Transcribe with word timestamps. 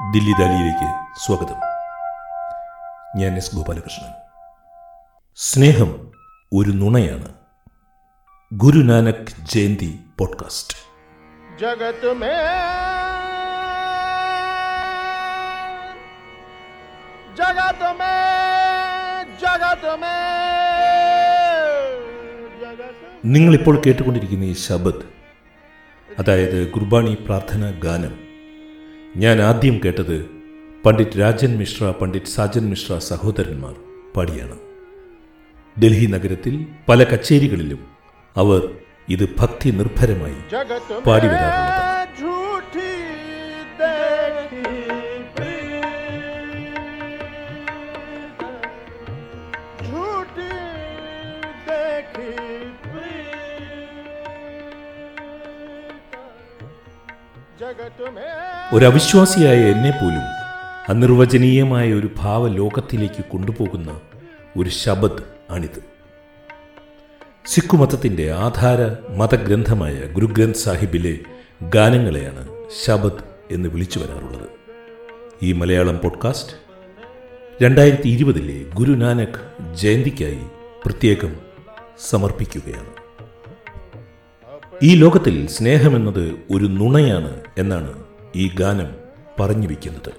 ദില്ലി 0.00 0.32
ദാലിയിലേക്ക് 0.32 1.18
സ്വാഗതം. 1.26 1.54
ഞാൻ 3.20 3.36
എസ് 3.36 3.56
ഗോപാലകൃഷ്ണൻ. 3.56 4.12
സ്നേഹം 5.36 6.10
ഒരു 6.54 6.70
നുണയാണ്. 6.70 7.28
ഗുരുനാനക് 8.52 9.26
ജയന്തി 9.42 10.00
പോഡ്കാസ്റ്റ്. 10.18 10.76
ജഗത് 11.60 12.12
മേ 12.12 12.32
ജഗത് 17.36 17.92
മേ 17.92 18.16
ജഗത് 19.40 19.98
നിങ്ങളിപ്പോൾ 23.24 23.82
കേട്ടുകൊണ്ടിരിക്കുന്ന 23.86 24.44
ഈ 24.44 24.52
ശബദ് 24.52 25.04
അതായത് 26.18 26.70
കുർബാണി 26.70 27.14
പ്രാർത്ഥന 27.14 27.70
ഗാനം 27.70 28.31
ഞാൻ 29.16 29.42
ആദ്യം 29.42 29.80
കേട്ടത് 29.84 30.26
പണ്ഡിറ്റ് 30.86 31.20
രാജൻ 31.20 31.58
മിശ്ര 31.58 31.90
പണ്ഡിറ്റ് 31.90 32.26
സാജൻ 32.26 32.70
മിശ്ര 32.70 32.98
സഹോദരന്മാർ 32.98 33.74
പാടിയാണ്. 34.16 34.56
ഡൽഹി 35.80 36.06
നഗരത്തിൽ 36.06 36.66
പല 36.88 37.04
കച്ചേരികളിലും 37.04 37.78
അവർ 38.36 38.74
ഇത് 39.08 39.28
ഭക്തി 39.38 39.70
നിർഭരമായി 39.70 40.36
പാടി 41.06 41.26
ഒരവിശ്വാസിയായ 58.74 59.56
എന്നെ 59.56 59.90
പോലും 59.90 60.22
അനിർവചനീയമായ 60.88 61.92
ഒരു 61.92 62.10
ഭാവലോകത്തിലേക്ക് 62.16 63.24
കൊണ്ടുപോകുന്ന 63.24 64.00
ഒരു 64.58 64.70
ശബദ് 64.70 65.22
ആണിത്. 65.50 65.84
സിഖ് 67.46 67.76
മതത്തിന്റെ 67.76 68.32
ആധാര 68.32 69.12
മതഗ്രന്ഥമായ 69.16 70.00
ഗുരുഗ്രന്ഥ് 70.12 70.58
സാഹിബിലെ 70.58 71.18
ഗാനങ്ങളെയാണ് 71.62 72.48
ശബദ് 72.84 73.24
എന്ന് 73.50 73.68
വിളിച്ചു 73.68 73.98
വരാറുള്ളത്. 73.98 74.48
ഈ 75.42 75.52
മലയാളം 75.52 75.98
പോഡ്കാസ്റ്റ് 75.98 76.56
രണ്ടായിരത്തി 77.64 78.08
ഇരുപതിലെ 78.08 78.64
ഗുരുനാനക് 78.74 79.74
ജയന്തിക്കായി 79.74 80.40
പ്രത്യേകം 80.84 81.36
സമർപ്പിക്കുകയാണ്. 82.10 82.91
ഈ 84.86 84.94
ലോകത്തിൽ 84.94 85.48
സ്നേഹമെന്നത് 85.48 86.34
ഒരു 86.50 86.64
നുണയാണ് 86.64 87.40
എന്നാണ് 87.58 87.92
ഈ 88.36 88.48
ഗാനം 88.48 88.88
പറഞ്ഞു 89.40 89.66
വയ്ക്കുന്നത് 89.66 90.12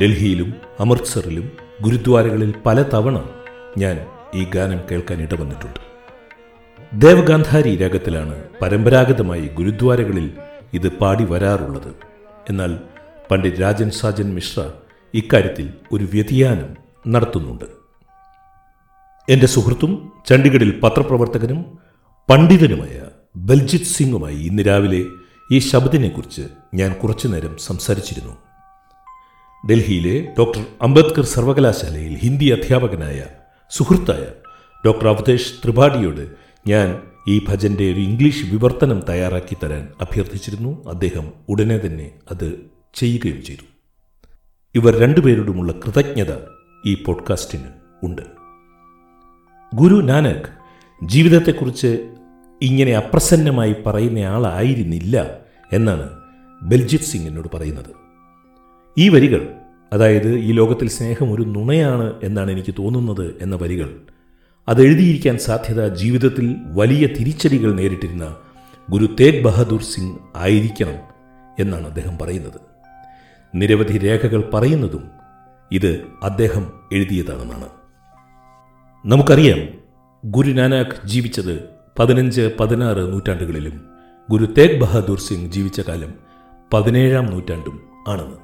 ഡൽഹിയിലും 0.00 0.54
അമൃത്സറിലും 0.80 1.46
ഗുരുദ്വാരകളിൽ 1.82 2.54
പല 2.66 2.82
തവണ 2.82 3.24
ഞാൻ 3.78 4.06
ഈ 4.34 4.44
ഗാനം 4.44 4.80
കേൾക്കാൻ 4.90 5.22
ഇടവന്നിട്ടുണ്ട്. 5.22 5.80
ദേവഗാന്ധാരി 6.92 7.76
രാഗത്തിലാണ് 7.76 8.36
പരമ്പരാഗതമായി 8.62 9.46
ഗുരുദ്വാരകളിൽ 9.58 10.30
ഇത് 10.74 10.88
പാടി 10.88 11.24
വരാറുള്ളത്. 11.24 11.94
എന്നാൽ 12.50 12.78
പണ്ഡിറ്റ് 13.30 13.60
രാജൻ 13.60 13.90
സാജൻ 13.90 14.34
മിശ്ര 14.34 14.70
ഇക്കാര്യത്തിൽ 15.14 15.68
ഒരു 15.92 16.04
വ്യതിയാനം 16.04 16.76
നടത്തുന്നുണ്ട്. 17.06 17.64
എന്റെ 19.28 19.46
സുഹൃത്തും 19.46 20.12
ചണ്ഡീഗഡിൽ 20.26 20.80
പത്രപ്രവർത്തകനും 20.80 21.86
പണ്ഡിതനുമായ 22.28 23.05
ബൽജിത് 23.36 23.82
സിംഗുമായി 23.82 24.36
ഇന്ന് 24.36 24.62
രാവിലെ 24.66 25.04
ഈ 25.52 25.58
ശബ്ദിനെക്കുറിച്ച് 25.58 26.42
ഞാൻ 26.74 26.92
കുറച്ചുനേരം 26.92 27.56
സംസാരിച്ചിരുന്നു. 27.58 28.36
ഡൽഹിയിലെ 29.70 30.34
ഡോക്ടർ 30.38 30.66
അംബേദ്കർ 30.82 31.24
സർവകലാശാലയിൽ 31.24 32.16
ഹിന്ദി 32.16 32.44
അധ്യാപകനായ 32.44 33.26
സുഹൃത്തായ 33.70 34.26
ഡോക്ടർ 34.86 35.08
അവതേഷ് 35.08 35.52
ത്രിപാഠിയോട് 35.62 36.30
ഞാൻ 36.66 37.02
ഈ 37.28 37.44
ഭജന്റെ 37.48 37.92
ഒരു 37.92 38.00
ഇംഗ്ലീഷ് 38.00 38.44
വിവർത്തനം 38.46 39.02
തയ്യാറാക്കി 39.08 39.56
തരാൻ 39.62 39.88
അഭ്യർത്ഥിച്ചിരുന്നു. 40.00 40.88
അദ്ദേഹം 40.88 41.32
ഉടനെ 41.48 41.78
തന്നെ 41.78 42.10
അത് 42.30 42.60
ചെയ്യുകയും 42.94 43.44
ചെയ്തു. 43.44 43.64
ഇവർ 44.74 44.98
രണ്ടുപേരോടുമുള്ള 44.98 45.72
കൃതജ്ഞത 45.72 46.32
ഈ 46.86 46.94
പോഡ്കാസ്റ്റിന് 46.94 47.68
ഉണ്ട്. 48.02 48.22
ഗുരു 49.74 49.94
നാനക് 49.94 50.48
ജീവിതത്തെക്കുറിച്ച് 51.04 52.15
ഇങ്ങനെ 52.62 52.92
അപ്രസന്നമായി 52.92 53.74
പറയുന്നയാളായിരുന്നില്ല 53.86 55.30
എന്നാണ് 55.72 56.10
ബൽജിത് 56.62 57.00
സിംഗ് 57.00 57.26
എന്നോട് 57.26 57.56
പറയുന്നത്. 57.56 57.90
ഈ 58.98 59.08
വരികൾ 59.08 59.48
അതായത് 59.92 60.34
ഈ 60.38 60.52
ലോകത്തിൽ 60.52 60.88
സ്നേഹം 60.88 61.32
ഒരു 61.34 61.42
നുണയാണ് 61.42 62.12
എന്നാണ് 62.22 62.50
എനിക്ക് 62.50 62.74
തോന്നുന്നത് 62.78 63.34
എന്ന 63.40 63.56
വരികൾ 63.56 64.00
അതെഴുതിയിരിക്കാൻ 64.68 65.38
സാധ്യത 65.38 65.94
ജീവിതത്തിൽ 65.94 66.56
വലിയ 66.72 67.06
തിരിച്ചടികൾ 67.06 67.74
നേരിട്ടിരുന്ന 67.74 68.36
ഗുരു 68.90 69.16
തേഗ് 69.20 69.44
ബഹദൂർ 69.44 69.82
സിംഗ് 69.82 70.18
ആയിരിക്കണം 70.36 70.96
എന്നാണ് 71.58 71.86
അദ്ദേഹം 71.86 72.18
പറയുന്നത്. 72.18 72.60
നിരവധി 73.54 73.98
രേഖകൾ 73.98 74.50
പറയുന്നതും 74.54 75.10
ഇത് 75.72 76.04
അദ്ദേഹം 76.22 76.72
എഴുതിയതാണെന്നാണ്. 76.92 77.68
നമുക്കറിയാം 79.06 79.68
ഗുരു 80.24 80.52
നാനാക്ക് 80.52 81.06
ജീവിച്ചത് 81.06 81.75
പതിനഞ്ച് 81.98 82.54
പതിനാറ് 82.60 83.02
നൂറ്റാണ്ടുകളിലും 83.12 83.76
ഗുരു 84.30 84.46
തേഗ് 84.56 84.80
ബഹാദൂർ 84.80 85.18
സിംഗ് 85.18 85.50
ജീവിച്ച 85.52 85.80
കാലം 85.80 86.12
പതിനേഴാം 86.72 87.26
നൂറ്റാണ്ടും 87.26 87.76
ആണെന്ന്. 88.08 88.38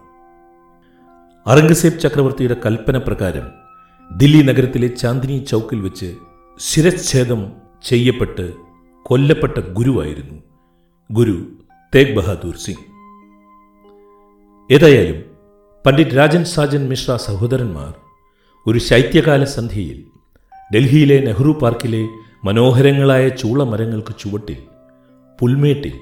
ഔറംഗസേബ് 1.46 2.00
ചക്രവർത്തിയുടെ 2.00 2.56
കൽപ്പന 2.64 2.96
പ്രകാരം 2.98 3.46
ദില്ലി 4.10 4.42
നഗരത്തിലെ 4.42 4.88
ചാന്ദിനി 4.88 5.38
ചൗക്കിൽ 5.50 5.80
വെച്ച് 5.80 6.08
ശിരച്ഛേദം 6.60 7.42
ചെയ്യപ്പെട്ട് 7.82 8.46
കൊല്ലപ്പെട്ട 9.06 9.58
ഗുരുവായിരുന്നു 9.58 10.38
ഗുരു 11.10 11.36
തേഗ് 11.92 12.16
ബഹാദൂർ 12.16 12.56
സിംഗ്. 12.56 12.84
ഏതായാലും 14.70 15.19
പണ്ഡിറ്റ് 15.86 16.16
രാജൻ 16.16 16.44
സാജൻ 16.44 16.82
മിശ്ര 16.88 17.16
സഹോദരന്മാർ 17.16 17.92
ഒരു 18.66 18.78
ശൈത്യകാല 18.78 19.44
സന്ധ്യയിൽ 19.44 19.98
ഡൽഹിയിലെ 20.74 21.20
നെഹ്റു 21.20 21.52
പാർക്കിലെ 21.62 22.02
മനോഹരങ്ങളായ 22.44 23.28
ചൂളമരങ്ങൾക്ക് 23.28 24.14
ചുവട്ടിൽ 24.19 24.56
പുൽമേട്ടിൽ 25.41 25.92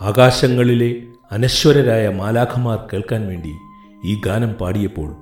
ആകാശങ്ങളിലെ 0.00 1.02
അനശ്വരരായ 1.32 2.08
മാലാഖമാർ 2.08 2.88
കേൾക്കാൻ 2.92 3.28
വേണ്ടി 3.28 3.52
ഈ 4.04 4.20
ഗാനം 4.26 4.52
പാടിയപ്പോൾ 4.52 5.16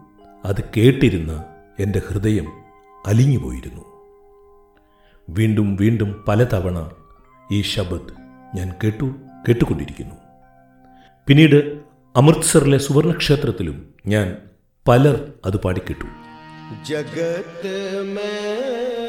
അത് 0.44 0.64
കേട്ടിരുന്ന് 0.76 1.38
എന്റെ 1.82 2.02
ഹൃദയം 2.08 2.46
അലിഞ്ഞുപോയിരുന്നു. 3.06 3.84
വീണ്ടും 5.30 5.76
വീണ്ടും 5.76 6.24
പലതവണ 6.28 6.90
ഈ 7.52 7.62
ശബദ് 7.62 8.12
ഞാൻ 8.54 8.74
കേട്ടു 8.84 9.04
കേട്ടുകൊണ്ടിരിക്കുന്നു. 9.48 10.14
പിന്നീട് 11.26 11.80
അമൃത്സറിലെ 12.16 12.78
സുവർണക്ഷേത്രത്തിലും 12.78 13.94
ഞാൻ 14.06 14.36
പലർ 14.88 15.32
അത് 15.46 15.56
പാടിക്കിട്ടു. 15.56 16.04
ജഗത് 16.84 18.02
മേ 18.16 19.07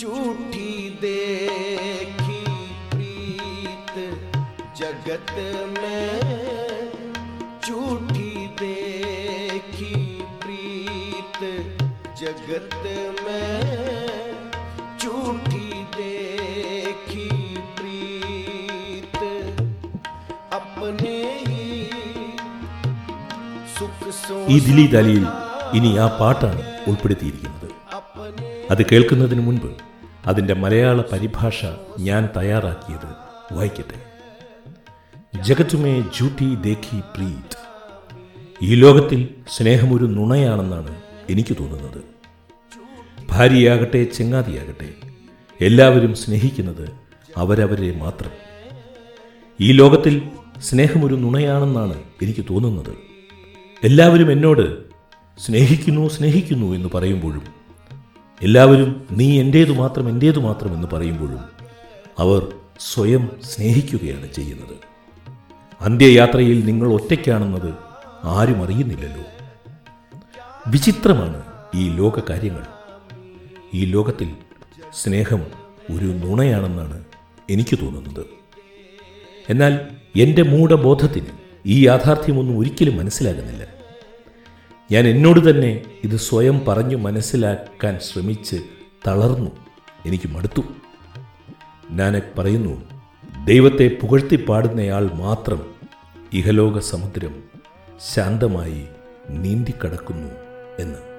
झूठी 0.00 0.68
देखी 1.02 2.42
प्रीत 2.92 3.96
जगत 4.80 5.32
में 5.74 6.06
झूठी 7.66 8.30
देखी 8.60 9.94
प्रीत 10.42 11.40
जगत 12.20 12.74
में 13.18 13.58
झूठी 14.98 15.66
देखी 15.98 17.28
प्रीत 17.76 19.20
अपने 20.52 21.16
ही 21.48 21.68
सुख 23.76 24.00
सो 24.22 24.36
ഈ 24.54 24.58
ദില്ലി 24.66 24.86
ദാലിയിൽ 24.94 25.26
ഇനി 25.78 25.90
ആ 25.98 26.08
പാട്ടാണ് 26.18 26.62
ഉൾപ്പെടുത്തിയിരിക്കുന്നത് 26.90 27.68
അത് 28.72 28.82
കേൾക്കുന്നതിന് 28.90 29.42
മുൻപ് 29.46 29.68
അതിന്റെ 30.25 30.53
മലയാള 30.53 31.01
പരിഭാഷ 31.11 31.65
ഞാൻ 31.99 32.29
തയ്യാറാക്കിയത്. 32.37 33.15
വായിക്കട്ടെ. 33.53 34.15
ജഗത്തുമേ 35.43 36.01
ജൂട്ടി 36.01 36.55
ദേഖി 36.55 36.99
പ്രീത്. 36.99 37.65
ഈ 38.61 38.75
ലോകത്തിൽ 38.75 39.27
സ്നേഹമൊരു 39.57 40.05
നുണയാണെന്നാണ് 40.05 41.01
എനിക്ക് 41.29 41.57
തോന്നുന്നത്. 41.59 42.01
ഭാര്യയാകട്ടെ 43.29 44.03
ചെങ്ങാതിയാകട്ടെ 44.03 44.93
എല്ലാവരും 45.61 46.15
സ്നേഹിക്കുന്നത് 46.15 46.89
അവരവരെ 47.37 47.95
മാത്രം. 47.97 48.31
ഈ 49.61 49.71
ലോകത്തിൽ 49.71 50.21
സ്നേഹമൊരു 50.59 51.15
നുണയാണെന്നാണ് 51.15 52.03
എനിക്ക് 52.21 52.45
തോന്നുന്നത്. 52.49 52.93
എല്ലാവരും 53.83 54.31
എന്നോട് 54.31 54.77
സ്നേഹിക്കുന്നു 55.39 56.09
സ്നേഹിക്കുന്നു 56.09 56.73
എന്ന് 56.75 56.89
പറയുമ്പോഴും 56.93 57.64
എല്ലാവരും 58.41 59.07
നീ 59.11 59.39
എന്റേതു 59.39 59.71
മാത്രം 59.71 60.09
എന്റേതു 60.09 60.39
മാത്രം 60.39 60.73
എന്ന് 60.73 60.87
പറയുമ്പോഴും 60.87 61.39
അവർ 62.19 62.53
സ്വയം 62.79 63.29
സ്നേഹിക്കുകയാണ് 63.43 64.33
ചെയ്യുന്നത്. 64.33 64.75
അന്ത്യയാത്രയിൽ 65.81 66.65
നിങ്ങൾ 66.65 66.93
ഒറ്റയ്ക്കാണെന്നത് 66.93 67.73
ആരും 68.23 68.63
അറിയുന്നില്ലല്ലോ. 68.63 69.23
വിചിത്രമാണ് 70.67 71.43
ഈ 71.75 71.89
ലോക 71.89 72.19
കാര്യങ്ങൾ. 72.29 72.63
ഈ 73.73 73.85
ലോകത്തിൽ 73.85 74.33
സ്നേഹം 75.03 75.41
ഒരു 75.91 76.05
നുണയാണെന്നാണ് 76.05 77.03
എനിക്ക് 77.49 77.79
തോന്നുന്നത്. 77.79 78.25
എന്നാൽ 79.49 79.79
എന്റെ 80.15 80.41
മൂഢബോധത്തിന് 80.41 81.25
ഈ 81.65 81.87
യാഥാർത്ഥ്യമൊന്നും 81.87 82.59
ഒരിക്കലും 82.59 82.97
മനസ്സിലാകുന്നില്ല. 82.97 83.84
ഞാൻ 84.91 85.07
എന്നോട് 85.07 85.49
തന്നെ 85.49 85.85
ഇത് 86.03 86.17
സ്വയം 86.17 86.65
പറഞ്ഞു 86.67 86.97
മനസ്സിലാക്കാൻ 86.97 87.99
ശ്രമിച്ച് 87.99 88.55
തളർന്നു. 89.07 89.51
എനിക്ക് 90.05 90.29
മടുത്തു. 90.29 90.61
ഞാൻ 91.91 92.21
പറയുന്നു 92.37 92.81
ദൈവത്തെ 93.45 93.97
പുകഴ്ത്തി 94.01 94.35
പാടുന്നയാൾ 94.35 95.11
മാത്രം 95.13 95.65
ഇഹലോക 96.33 96.79
സമുദ്രം 96.79 97.43
ശാന്തമായി 98.13 98.85
നീന്തിക്കടക്കുന്നു 99.29 100.29
എന്ന്. 100.79 101.14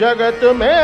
जगत 0.00 0.40
में। 0.56 0.76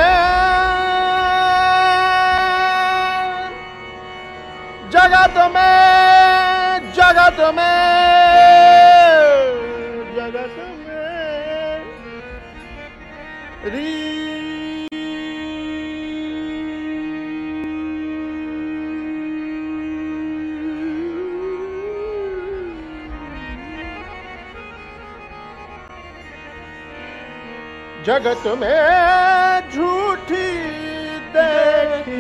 जगत 4.93 5.39
में 5.55 6.93
जगत 6.93 7.41
में। 7.55 8.16
जगत 28.17 28.47
में 28.47 29.69
झूठी 29.71 30.47
देखी। 31.35 32.19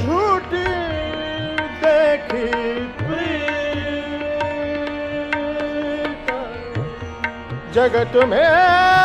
झूठी 0.00 0.66
देखी। 1.84 2.50
जगत 7.72 8.16
में 8.24 8.95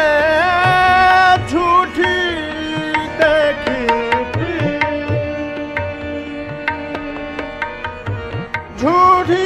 झूठी 1.49 2.15
देखी? 3.21 3.83
झूठी 8.79 9.45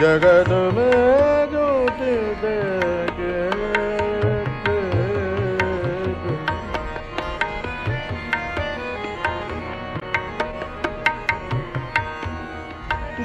ਜਗਤ 0.00 0.48
ਮੈਂ 0.74 1.46
ਜੋਤਿ 1.46 2.16
ਦੇਗੇ 2.42 3.32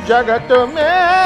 ਜਗਤ 0.08 0.52
ਮੈਂ 0.74 1.23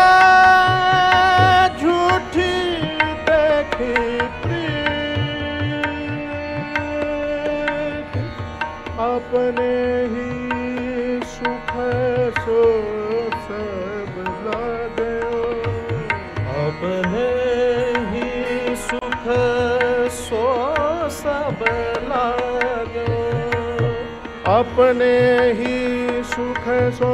अपने 24.57 25.15
ही 25.57 25.73
सुख 26.25 26.63
सो 26.97 27.09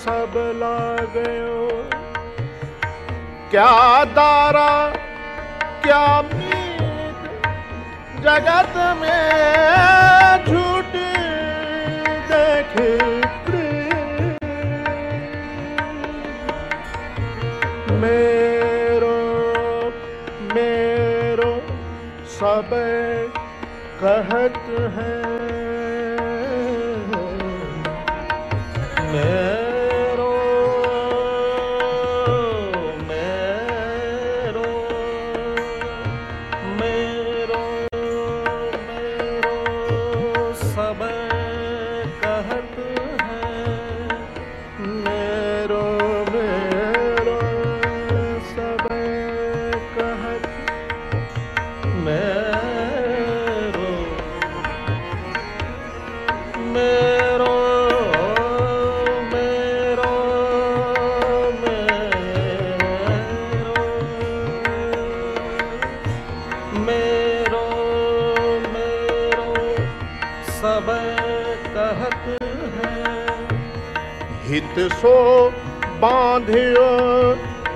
सब 0.00 0.34
लागयो। 0.56 1.64
क्या 3.50 4.04
दारा, 4.14 4.70
क्या 5.82 6.04
मीत, 6.28 7.26
जगत 8.26 8.78
में 9.00 10.46
झूठ 10.46 10.96
देखे 12.30 12.90
मेरो 18.00 19.16
मेरो, 20.54 21.52
सब 22.38 22.70
कहत 24.02 24.62
है। 24.98 25.25
Amen. 29.16 29.45
सो 75.00 75.16
बांधियो 76.02 76.88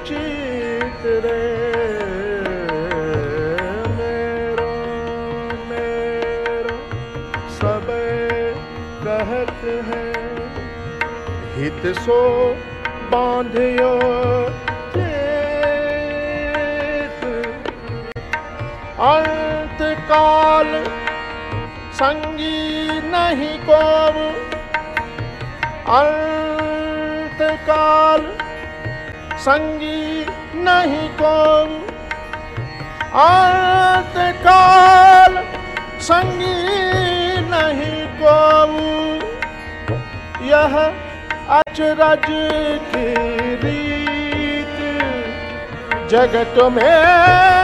चित 0.06 1.02
रे। 1.24 1.42
मेरो 3.98 4.70
मेरो, 5.70 6.76
सब 7.58 7.86
कहत 9.04 9.62
है। 9.88 10.04
हित 11.56 11.86
सो 11.98 12.20
बांधियो 13.12 13.92
अंत 19.02 19.78
काल 20.08 20.68
संगी 22.00 23.00
नहीं 23.12 23.56
को 23.68 23.80
अंत 25.96 26.39
काल 27.68 28.22
संगी 29.38 30.24
नहीं 30.64 31.08
को 31.20 31.34
अंत 33.20 34.16
काल 34.44 35.38
संगी 36.08 36.56
नहीं 37.50 38.02
को 38.20 38.38
यह 40.44 40.76
अचरज 41.56 42.26
की 42.90 43.06
रीत, 43.62 44.76
जगत 46.10 46.62
में 46.72 47.59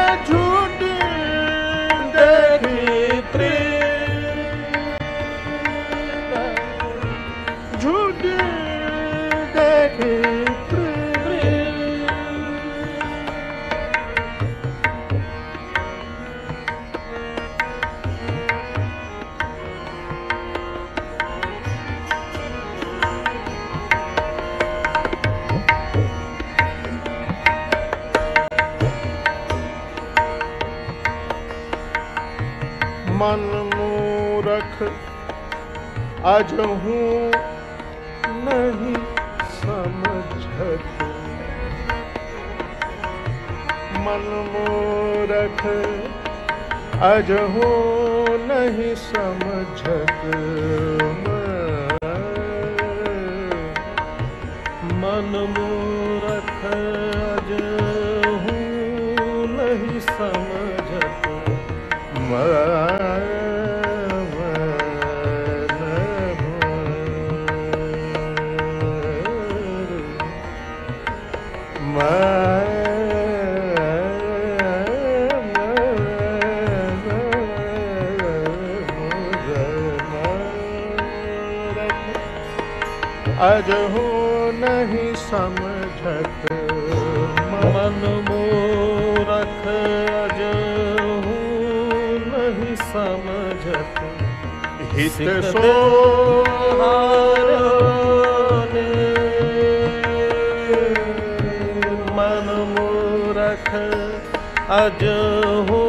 मन 33.21 33.45
मूरख 33.75 34.75
अजहू 36.31 36.97
नहीं 38.47 38.97
समझत। 39.61 40.85
मन 44.05 44.29
मूरख 44.53 45.65
अजहू 47.11 47.73
नहीं 48.53 48.95
समझत। 48.95 50.17
हित 94.97 95.17
सो 95.45 95.71
मन 102.17 102.47
मूरख 102.71 103.69
अज 104.77 105.03
हो 105.71 105.83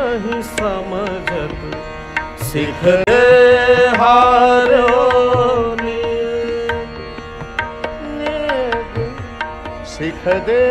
नहीं 0.00 0.40
समझत। 0.50 1.58
सिख 2.50 2.82
हारो 4.00 4.90
सिख 9.92 10.22
दे 10.46 10.62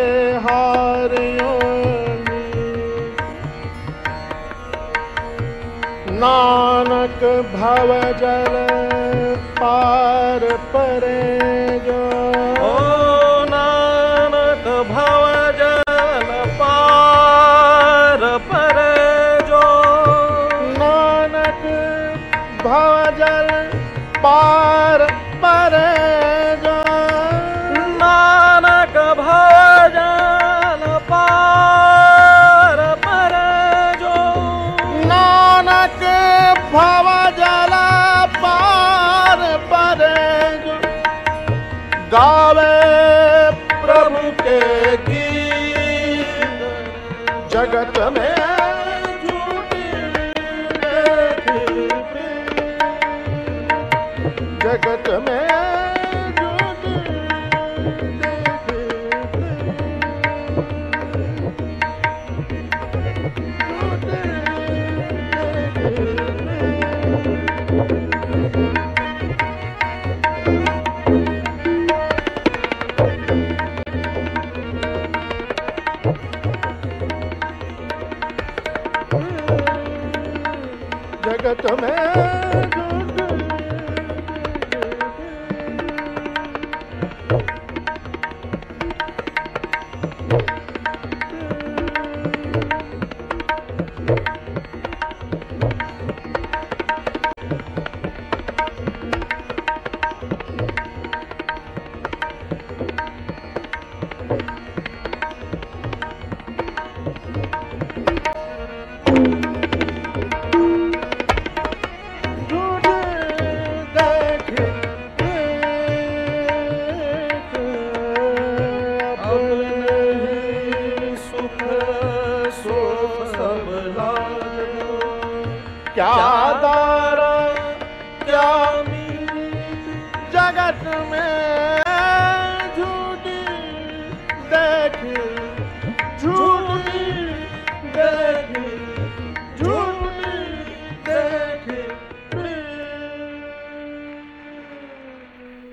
नानक 6.22 7.24
भव 7.54 7.92
जल 8.22 8.56
पार 9.60 10.46
परे 10.74 11.80
जो 11.86 12.11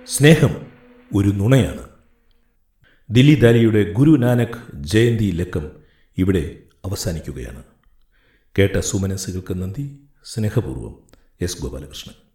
സ്നേഹം 0.06 0.66
ഒരു 1.14 1.28
നുണയാണ്. 1.28 1.88
ദില്ലി 3.10 3.34
ദാലിയുടെ 3.34 3.92
ഗുരു 3.92 4.10
നാനക് 4.10 4.72
ജയന്തി 4.74 5.30
ലക്കം 5.30 5.70
ഇവിടെ 6.18 6.58
അവസാനിക്കുകയാണ്. 6.84 7.62
കേട്ട 8.58 8.78
സുമനസ്സുകൾക്ക് 8.78 9.62
നന്ദി. 9.62 10.00
സ്നേഹപൂർവം 10.24 10.98
എസ് 11.40 11.62
ഗോപാലകൃഷ്ണൻ. 11.62 12.27